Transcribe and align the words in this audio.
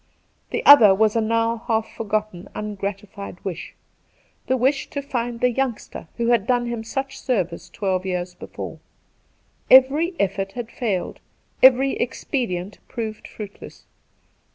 The 0.49 0.65
other 0.65 0.95
was 0.95 1.15
a 1.15 1.21
now 1.21 1.57
half 1.67 1.87
forgotten 1.87 2.47
ungratified 2.55 3.37
wish— 3.45 3.75
the 4.47 4.57
wish 4.57 4.89
to 4.89 4.99
find 4.99 5.39
the 5.41 5.51
youngster 5.51 6.07
who 6.17 6.29
had 6.29 6.47
done 6.47 6.65
him 6.65 6.83
such 6.83 7.19
service 7.19 7.69
twelve 7.69 8.03
years 8.03 8.33
before. 8.33 8.79
Every 9.69 10.15
effort 10.19 10.53
had 10.53 10.71
failed, 10.71 11.19
every 11.61 11.91
expedient 11.97 12.79
proved 12.87 13.27
fruitless. 13.27 13.85